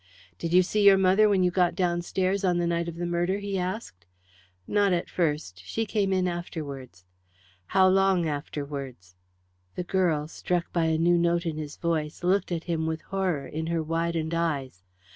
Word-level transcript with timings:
"Did 0.39 0.51
you 0.51 0.63
see 0.63 0.83
your 0.83 0.97
mother 0.97 1.29
when 1.29 1.43
you 1.43 1.51
got 1.51 1.75
downstairs 1.75 2.43
on 2.43 2.57
the 2.57 2.65
night 2.65 2.87
of 2.87 2.95
the 2.95 3.05
murder?" 3.05 3.37
he 3.37 3.59
asked. 3.59 4.07
"Not 4.67 4.93
at 4.93 5.11
first. 5.11 5.61
She 5.63 5.85
came 5.85 6.11
in 6.11 6.27
afterwards." 6.27 7.05
"How 7.67 7.87
long 7.87 8.27
afterwards?" 8.27 9.15
The 9.75 9.83
girl, 9.83 10.27
struck 10.27 10.73
by 10.73 10.85
a 10.85 10.97
new 10.97 11.19
note 11.19 11.45
in 11.45 11.57
his 11.57 11.77
voice, 11.77 12.23
looked 12.23 12.51
at 12.51 12.63
him 12.63 12.87
with 12.87 13.01
horror 13.01 13.45
in 13.45 13.67
her 13.67 13.83
widened 13.83 14.33
eyes. 14.33 14.81